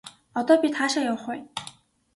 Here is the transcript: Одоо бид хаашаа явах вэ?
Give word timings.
Одоо 0.39 0.55
бид 0.63 0.73
хаашаа 0.79 1.05
явах 1.11 1.23
вэ? 1.29 1.35